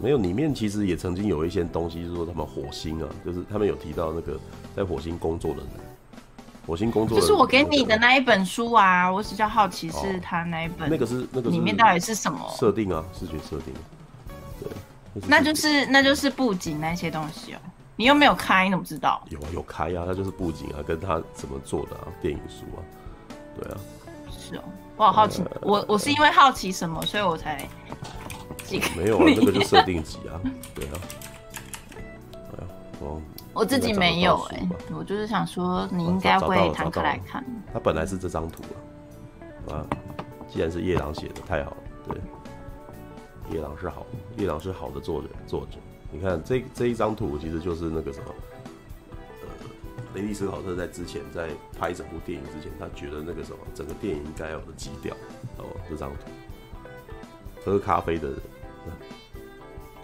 [0.00, 4.38] 对，没有，里面其实也曾经有一些东西，就是说他们火星啊，就是他们有提到那个
[4.76, 5.68] 在火星工作的人，
[6.66, 7.18] 火星工作。
[7.18, 10.88] 就是我给你的那一本书啊，我比较好奇是他那一本、哦。
[10.90, 13.04] 那个是那个里面到底是什么设定啊？
[13.18, 13.74] 视觉设定。
[14.60, 17.58] 对，那就是那就是布景那些东西哦。
[17.96, 19.20] 你又没有开，你怎么知道？
[19.28, 22.78] 有啊，有开啊，他就是布景啊，跟他怎么做的啊，电影书啊，
[23.58, 23.78] 对啊。
[24.30, 24.62] 是哦，
[24.96, 27.68] 我好好奇，呃、我我是因为好奇什么，所以我才
[28.96, 30.40] 没有啊，那个就设定集啊，
[30.74, 30.92] 对啊。
[32.50, 32.68] 对啊，
[33.00, 33.22] 我
[33.54, 37.44] 我自己没有哎、欸，我就是想说你应该会摊开来看。
[37.72, 38.62] 他本来是这张图
[39.70, 39.86] 啊，啊，
[40.48, 41.76] 既然是夜郎写的，太好了，
[42.08, 42.16] 对。
[43.50, 44.04] 夜郎是好，
[44.36, 45.78] 夜郎是好的作者，作者。
[46.12, 48.26] 你看这这一张图，其实就是那个什么，
[49.40, 49.48] 呃，
[50.14, 55.14] 雷利·斯考特在之前在拍整部电影之前，他觉得那个什么，整个电影应该有的基调
[55.56, 56.30] 哦，这张图，
[57.64, 58.38] 喝咖啡的人，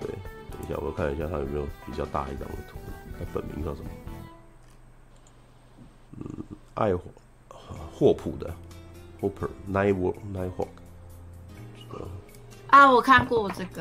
[0.01, 0.09] 对，
[0.51, 2.77] 等一下我看一下他有没有比较大一张的图，
[3.19, 3.91] 他本名叫什么？
[6.19, 7.03] 嗯，爱霍
[7.93, 8.55] 霍普的
[9.21, 9.95] ，Hopper Night
[10.33, 10.69] Nighthawk。
[12.69, 13.81] 啊，我看过这个，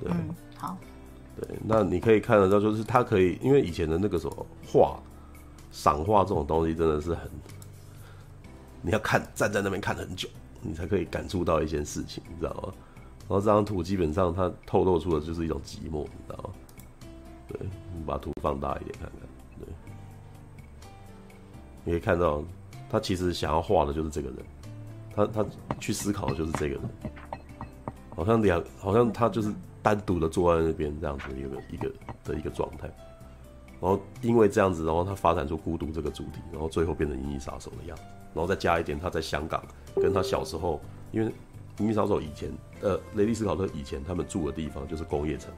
[0.00, 0.76] 对嗯，好。
[1.40, 4.98] 对，那你可以看得到，就是他可以，因为以前的那个什么画，
[5.70, 7.30] 赏画这种东西真的是很，
[8.82, 10.28] 你要看站在那边看很久，
[10.60, 12.72] 你才可以感触到一件事情，你知道吗？
[13.28, 16.50] 然后这张图基本上它透露出的就是一种寂寞，你知道吗？
[17.46, 17.60] 对，
[17.94, 19.20] 你把图放大一点看看，
[19.60, 19.68] 对，
[21.84, 22.42] 你可以看到
[22.90, 24.38] 他其实想要画的就是这个人，
[25.14, 25.46] 他他
[25.78, 26.80] 去思考的就是这个人，
[28.16, 29.52] 好像两，好像他就是。
[29.80, 31.90] 单独的坐在那边，这样子一个一个
[32.24, 32.90] 的一个状态，
[33.80, 38.02] 然后因为这样子，然后他发展出孤独这个主题，然后最后变成银翼杀手的样子，
[38.34, 39.62] 然后再加一点他在香港
[39.94, 40.80] 跟他小时候，
[41.12, 41.32] 因为
[41.78, 45.52] 银翼杀手以前，呃，雷利斯考特以前他们住的地方就是工业城，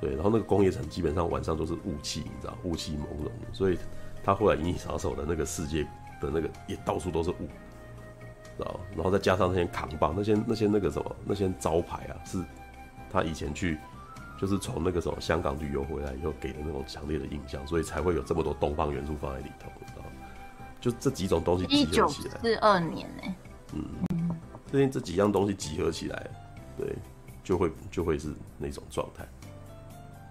[0.00, 3.78] 对，然后那个工业城基本上晚上都是雾气，你知道，雾气朦胧，所以
[4.24, 5.84] 他后来银翼杀手的那个世界
[6.20, 7.48] 的那个也到处都是雾，
[8.42, 12.42] 知道，然后再加上那些扛棒，那些那些那个什么那些招牌啊是。
[13.14, 13.76] 他以前去，
[14.40, 20.08] 就是从那个时候香港旅游回来以后给的那种强烈的印象，所以才会有这么多东方元素放在里头，你知道吗？
[20.80, 23.34] 就这几种东西集合起来，四二年呢、欸，
[23.74, 23.84] 嗯，
[24.72, 26.30] 最近这几样东西集合起来，
[26.78, 26.96] 对，
[27.44, 29.28] 就会就会是那种状态。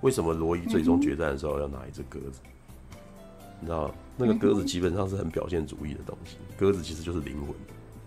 [0.02, 2.40] 为什么罗伊最终决战的时候要拿一只鸽子？
[3.60, 7.56] 你知道，那个鸽子基本上是很表现主义的东西，鸽子其实就是灵魂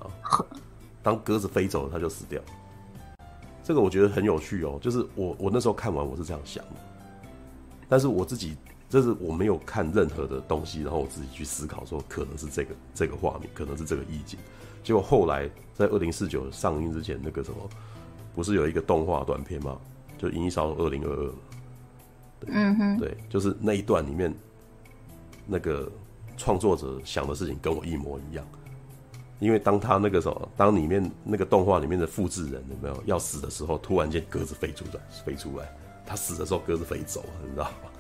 [0.01, 0.11] 啊。
[1.05, 2.43] 当鸽子飞走了，它就死掉。
[3.63, 6.81] 这个我觉得很有趣哦，就是我我那时候看完我是这样想的，
[7.89, 8.57] 但是我自己。
[8.87, 14.39] 这是我没有看任何的东西，然后我自己去思考说，可能是这个这个画面，可能是这个意境。
[14.85, 17.57] 结果后来在二零四九上映之前，那个什么，
[18.35, 19.77] 不是有一个动画短片吗？
[20.17, 21.27] 就《银翼杀手二零二二》。
[22.47, 22.99] 嗯哼。
[22.99, 24.33] 对，就是那一段里面，
[25.47, 25.91] 那个
[26.37, 28.47] 创作者想的事情跟我一模一样。
[29.41, 35.69] 因为当他那个什么，当里面那个动画里面的复制人有没有要死的时候，突然间鸽子飞出来，飞出来，
[36.07, 37.91] 他死的时候鸽子飞走了，你知道吗？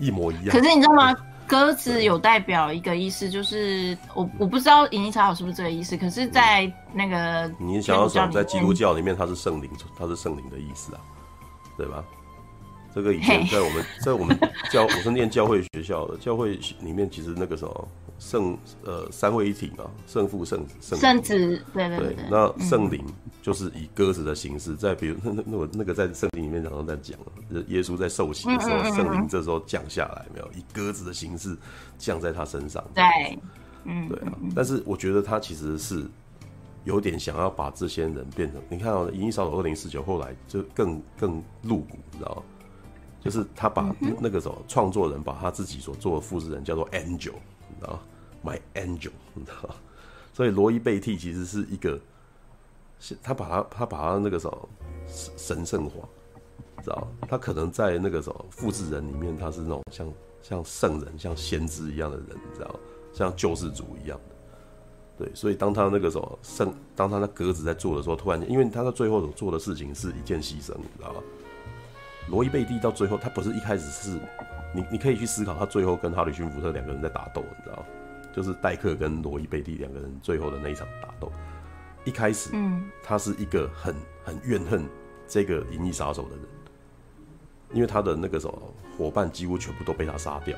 [0.00, 0.50] 一模一样。
[0.50, 1.14] 可是你知道吗？
[1.46, 5.96] 鸽子有代表一个意思，就是我我不知道银翼杀手是不是这个意思。
[5.96, 11.00] 可是，在那个你想要说，在基督教里面，它是圣灵，它是圣灵的意思啊，
[11.76, 12.04] 对吧？
[12.94, 14.38] 这个以前在我们在我们
[14.70, 17.88] 教，我是念教会学校的，教会里面其实那个什么
[18.20, 23.04] 圣呃三位一体嘛，圣父圣圣圣子，对对对，那圣灵
[23.42, 27.18] 就是以鸽子的形式，在比如那那那我那个在圣经里面常常在讲，
[27.66, 31.56] 耶稣在受洗的时候，圣灵这时候降下来没有，以鸽子的形式
[31.98, 33.02] 降在他身上，对，
[33.84, 36.04] 嗯，对啊，但是我觉得他其实是
[36.84, 42.42] 有点想要把这些人变成，你看啊《银翼杀手二零四九》后来就更更露骨，你知道吗？
[43.22, 47.34] 就是他把那个什么创作人把他自己所做的复制人叫做 Angel，
[47.68, 48.00] 你知道吗
[48.44, 49.74] ？My Angel，你知道吗？
[50.32, 51.98] 所以罗伊贝蒂其实是一个，
[53.22, 54.68] 他把他他把他那个什么
[55.08, 56.08] 神圣化，
[56.82, 57.08] 知道？
[57.28, 62.74] 他可能在那个什么复制人里面，他是那种像像圣人、像先知一样的人，你知道？
[63.12, 64.36] 像救世主一样的。
[65.18, 71.20] 对，所以当他那个什么圣，当他那鸽子在做的时候，突然间，因为他在最后所做的事情是一件牺牲，你知道吗？
[72.28, 74.18] 罗伊贝蒂到最后，他不是一开始是，
[74.72, 77.84] 你你可以去思考，他最后跟哈里逊福特两个人在打斗，你知道吗？
[78.34, 81.30] 就是戴克跟罗伊贝蒂两个人最后的那一场打斗。
[82.04, 84.88] 一开始，嗯，他是一个很很怨恨
[85.28, 86.44] 这个银翼杀手的人，
[87.72, 90.56] 因为他的那个什么伙伴几乎全部都被他杀掉，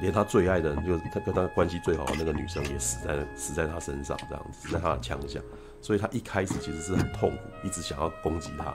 [0.00, 5.40] 连他最爱的人，就是他跟他关系最好的那个女生也死在死在他身上，这样子死在他的枪下，
[5.82, 8.72] 所以他一开始其实是很痛苦，一直想要攻击他。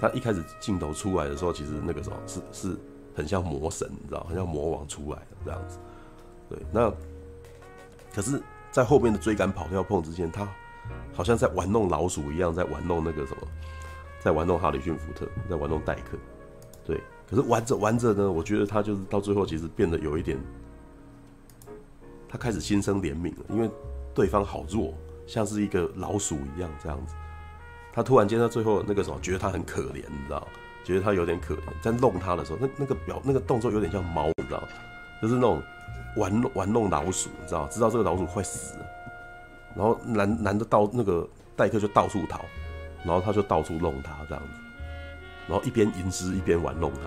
[0.00, 2.76] 他一开始镜头出来的时候，其实那个时候是是
[3.14, 5.78] 很像魔神，你知道，很像魔王出来的这样子。
[6.50, 6.92] 对，那
[8.12, 10.46] 可是，在后面的追赶、跑跳、碰之间，他
[11.14, 13.42] 好像在玩弄老鼠一样，在玩弄那个什么，
[14.20, 16.18] 在玩弄哈里逊福特，在玩弄戴克。
[16.84, 20.36] 对，可是玩着玩着呢，我觉得他就是到最后其实变得有一点，
[22.28, 23.70] 他开始心生怜悯了，因为
[24.12, 24.92] 对方好弱，
[25.26, 27.14] 像是一个老鼠一样这样子。
[27.92, 30.46] 他突然间，到最后那个时候觉得他很可怜，你知道？
[30.82, 34.62] 觉得他有点可怜，在弄他的时候，那那个表那个动作有点像猫，你知道？
[35.20, 35.62] 就是那种
[36.16, 37.66] 玩玩弄老鼠，你知道？
[37.68, 38.86] 知道这个老鼠快死了，
[39.74, 42.40] 然后男男的到那个代客就到处逃，
[43.04, 44.60] 然后他就到处弄他这样子，
[45.48, 47.00] 然后一边吟诗一边玩弄他，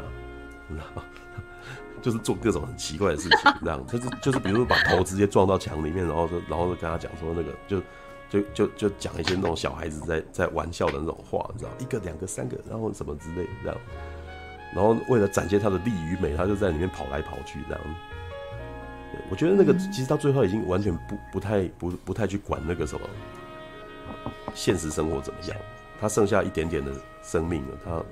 [0.68, 1.04] 你知道？
[2.02, 7.82] 就是做各种很奇怪的事情，这样，就是就是比如说把头直接撞到墙里面，然后就然后就跟他讲说那个就。
[8.30, 13.78] 就就就讲一些那种小孩子在在玩笑的那种话，你知道，一个两个三个，然后什么之类的这样，
[14.74, 17.82] 然后为了展现他的力与美，他就在里面跑来跑去这样。
[19.14, 23.08] 对，我觉得那个其实到最后已经完全不不太不不太去管那个什么
[24.56, 25.56] 现实生活怎么样，
[26.02, 28.04] 他剩下一点点的生命了，他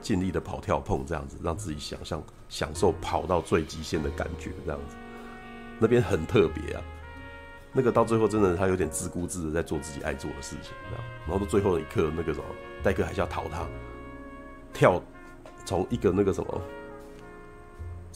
[0.00, 4.96] 尽力的跑跳碰这样子，让自己想象享受跑到最极限的感觉这样子，
[5.78, 6.82] 那边很特别啊。
[7.72, 11.04] 那个到最后真的，他有点自顾自的在做自己爱做的事情，这样。
[11.26, 12.44] 然后到最后一刻，那个什么，
[12.82, 13.66] 戴克还是要逃他，
[14.72, 15.02] 跳，
[15.66, 16.62] 从一个那个什么，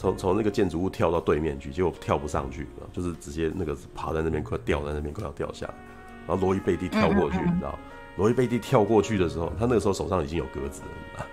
[0.00, 5.74] 从从那个建筑物跳到对面去，结果跳不上去，就是直接那个爬在那边快掉在那边快要掉下来。
[6.26, 7.78] 然后罗伊贝蒂跳过去，你知道？
[8.16, 11.26] 罗伊贝蒂跳过去的时候，他那个时候手上已经有鸽子了，你知道？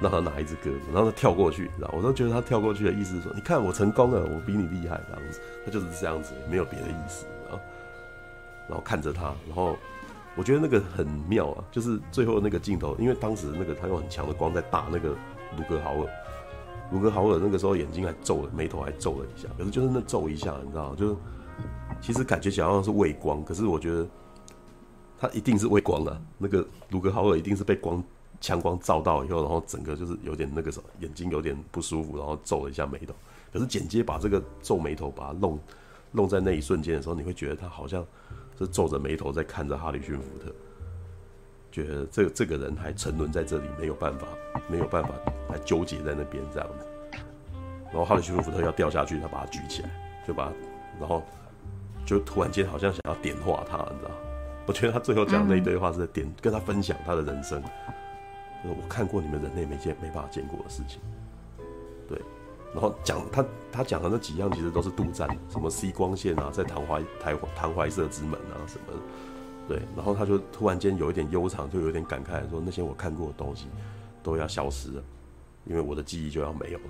[0.00, 1.94] 让他拿一只鸽子，然后他跳过去，你知道？
[1.96, 5.40] 我都觉得他跳过去的意思是说，你看我成功了，我比你厉害，这样子。
[5.64, 7.24] 他就是这样子，没有别的意思。
[8.68, 9.76] 然后看着他，然后
[10.34, 15.10] 我觉得那个很妙啊，就是最后那个镜头，因为当时那个他用很强的光在打那个
[15.56, 16.08] 卢格豪尔，
[16.92, 20.94] 卢格豪尔那个时候眼睛还皱了，眉头还皱了一下，可是就是那皱一下，你知道？
[20.94, 21.16] 就是
[22.00, 24.06] 其实感觉好像是畏光，可是我觉得
[25.18, 28.02] 他一定是畏光啊，那个卢格豪尔一定是被光
[28.40, 33.14] 强光照到以后，然后整个就是有点那个什么，眼睛有点不舒服，然后皱了一下眉头。
[33.52, 35.58] 可是剪接把这个皱眉头把它弄
[36.12, 38.04] 弄在那一瞬间的时候，你会觉得他好像
[38.58, 40.52] 是皱着眉头在看着哈里逊福特，
[41.76, 44.26] 觉得这个这个人还沉沦在这里，没有办法，
[44.66, 45.10] 没有办法
[45.46, 47.18] 还纠结在那边这样子。
[47.84, 49.90] 然后哈里逊福特要掉下去，他把他举起来，
[50.26, 50.50] 就把，
[50.98, 51.22] 然后
[52.06, 54.10] 就突然间好像想要点化他，你知道？
[54.66, 57.62] 我觉得他最后讲的那一堆话是在点跟他分享他的人生。
[58.64, 60.98] 我看过你们人类没见没办法见过的事情，
[62.08, 62.18] 对。
[62.72, 68.98] 然后讲他他讲的那几样其实都是杜撰，什么 C 光线啊，在唐怀台唐怀色之门啊什么的，
[69.68, 69.80] 对。
[69.96, 73.66] 然后他就突然间有一点悠长，就有点感慨说那些我看过的东西
[74.22, 75.02] 都要消失了，
[75.64, 76.84] 因为我的记忆就要没有了。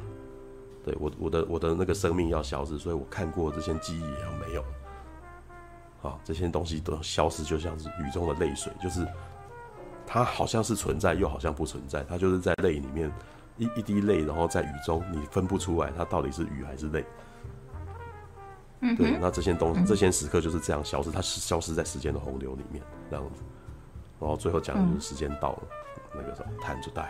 [0.84, 4.68] 对我我的我的那个生命要消失，所以我看过这些记忆也要没有了。
[6.00, 9.04] 好，这些东西都消失，就像是雨中的泪水，就是
[10.06, 12.04] 它好像是存在，又好像不存在。
[12.04, 13.10] 它就是在泪里面
[13.56, 17.04] 一一滴泪，然后在雨中，你分不出来它到底是雨还是泪。
[18.80, 23.42] 对，那这些东西，这些时刻就是这样消失，它是消失在时间的洪流里面，这样子。
[24.20, 25.62] 然后最后讲的就是时间到了，
[26.14, 27.08] 那个时候 time to die，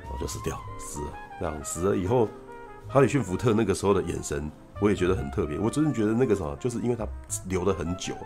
[0.00, 2.28] 然后就死掉，死了，这样死了以后。
[2.88, 5.60] 哈里逊福特那个时候的眼神，我也觉得很特别。
[5.60, 7.06] 我真的觉得那个什么，就是因为他
[7.46, 8.16] 留了很久，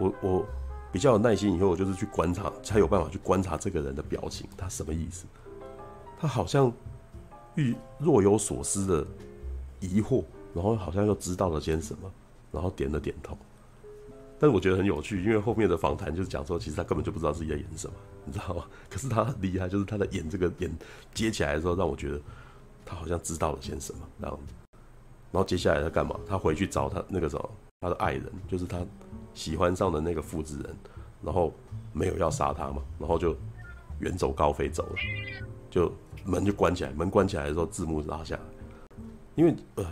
[0.00, 0.46] 我我
[0.90, 5.26] 比较有耐心，以后我就是去观察，才有办法去观察这个人的表情，他什么意思？
[6.18, 6.72] 他好像
[7.54, 9.06] 欲若有所思的
[9.78, 12.10] 疑惑，然后好像又知道了些什么，
[12.52, 13.36] 然后点了点头。
[14.38, 18.64] 但是我觉得很有趣，因为后面的访谈就是讲说，其实他根本就不知道自己在演什么，你知道吗？
[18.88, 20.70] 可是他很厉害，就是他的演这个演
[21.12, 22.20] 接起来的时候，让我觉得。
[22.86, 24.52] 他好像知道了些什么，这样子，
[25.32, 26.20] 然后接下来他干嘛？
[26.28, 28.84] 他回去找他那个什么，他的爱人，就是他
[29.32, 30.76] 喜欢上的那个复制人，
[31.22, 31.50] 然后
[31.94, 33.34] 没有要杀他嘛，然后就
[34.00, 34.96] 远走高飞走了，
[35.70, 35.90] 就
[36.26, 38.42] 门就关起来，门关起来的时候字幕拉下来，
[39.34, 39.86] 因为呃，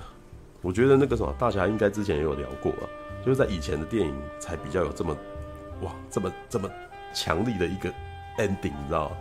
[0.62, 2.88] 我觉得那个什么大侠应该之前也有聊过啊，
[3.25, 5.14] 就是在以前的电影才比较有这么
[5.83, 6.70] 哇这么这么
[7.12, 7.90] 强力的一个
[8.38, 9.16] ending，你知道吗？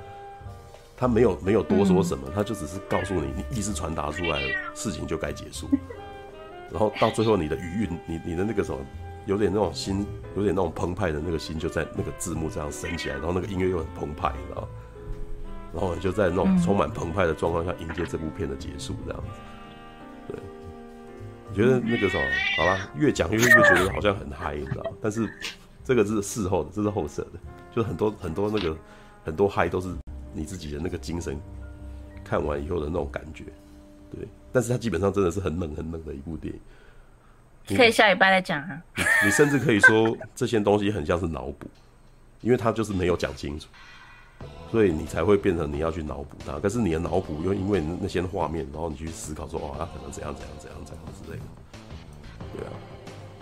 [0.96, 5.68] 他没有没有多说什么，他就只是告诉你，你意思传达出来了，事情就该结束。
[6.70, 8.78] 然后到最后，你的余韵，你你的那个什么，
[9.26, 10.06] 有点那种心，
[10.38, 14.68] 有点那种澎湃的那个心，就在那个字幕这样升起来，然后那个音乐又很澎湃，你知道？
[15.74, 19.28] 然后你就在那种充满澎湃的状况下迎接这部片的结束，这样子。
[21.54, 22.24] 对，我觉得那个什么，
[22.58, 24.84] 好吧，越讲越越觉得好像很嗨，你知道？
[25.02, 25.30] 但是
[25.84, 27.40] 这个是事后的，这是后设的，
[27.76, 28.78] 就是很多很多那个
[29.24, 29.90] 很多嗨都是。
[30.34, 31.38] 你自己的那个精神，
[32.24, 33.44] 看完以后的那种感觉，
[34.16, 36.56] 对，但是它基本上真的是很冷很冷的一部电
[37.68, 38.82] 影，可以下礼拜再讲啊。
[38.96, 41.70] 你，你甚至可以说这些东西很像是脑补，
[42.40, 43.68] 因为它就是没有讲清楚，
[44.72, 46.60] 所以你才会变成你要去脑补它。
[46.60, 51.44] 可是你的脑补又因为那些画面，然后你去思考说哦，它可能怎样怎样怎样怎样之类的，
[52.58, 52.72] 对啊，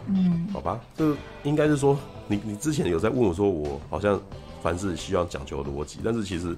[0.07, 4.19] 嗯，好吧，这应该是说你你之前有在问我说我好像
[4.61, 6.55] 凡事需要讲究逻辑，但是其实。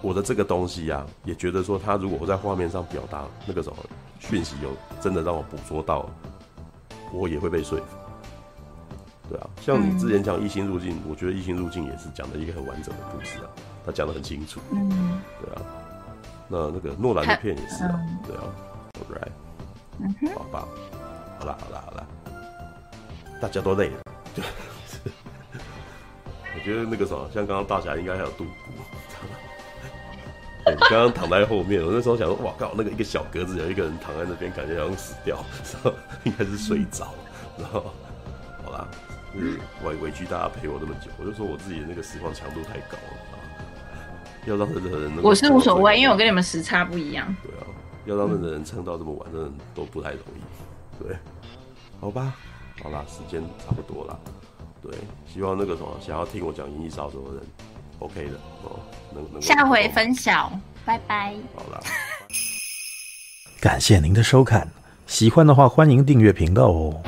[0.00, 3.76] 我的这个东西呀、啊，也觉得说，他如果我在画面上表达那个什么
[4.20, 6.08] 讯息，有真的让我捕捉到，
[7.12, 7.97] 我也会被说服。
[9.28, 13.50] 对啊，像你之前讲《异星入境》，我觉得《异星入境》也是讲的一个很完整的故事啊，
[13.84, 14.60] 他讲的很清楚。
[14.70, 15.62] 嗯，对啊。
[16.48, 18.42] 那那个诺兰的片也是啊，对啊。
[18.98, 19.32] Alright，
[20.00, 20.66] 嗯哼，好吧，
[21.38, 22.06] 好啦，好啦，好啦，
[23.40, 24.00] 大家都累了。
[24.34, 24.44] 对，
[26.54, 28.84] 我觉得那个什么，像刚刚大侠应该还有度过。
[30.70, 35.36] 你刚刚躺在后面，我那时候想说，哇靠，那个一个小格子有一个人躺在那边，感觉好像死掉，
[35.72, 35.92] 然后
[36.24, 37.14] 应该是睡着，
[37.58, 37.92] 然后
[39.34, 43.18] 就是委委屈大家陪我这么久，我就说我自己的那个实况强度太高了，
[44.46, 47.34] 要让任何人能，我是无所谓，因为我跟你们时差不一样。
[47.42, 47.66] 对啊，
[48.06, 51.04] 要让任何人撑到这么晚，真的都不太容易。
[51.04, 51.16] 对，
[52.00, 52.34] 好吧，
[52.82, 54.18] 好啦，时间差不多了。
[54.82, 54.92] 对，
[55.32, 57.42] 希望那个什么想要听我讲《银翼杀手》的人。
[58.00, 58.78] OK 的哦，
[59.12, 60.48] 能能下回分享，
[60.84, 61.34] 拜拜。
[61.54, 61.80] 好啦，
[63.60, 64.68] 感谢您的收看，
[65.06, 67.02] 喜欢的话欢迎订阅频道哦。